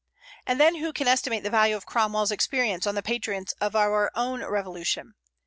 And 0.47 0.59
then 0.59 0.77
who 0.77 0.93
can 0.93 1.07
estimate 1.07 1.43
the 1.43 1.51
value 1.51 1.75
of 1.75 1.85
Cromwell's 1.85 2.31
experience 2.31 2.87
on 2.87 2.95
the 2.95 3.03
patriots 3.03 3.53
of 3.61 3.75
our 3.75 4.09
own 4.15 4.43
Revolution? 4.43 5.13